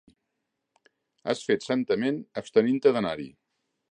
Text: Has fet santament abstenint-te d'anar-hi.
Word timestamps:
Has 1.33 1.43
fet 1.51 1.67
santament 1.67 2.19
abstenint-te 2.43 2.95
d'anar-hi. 2.97 3.29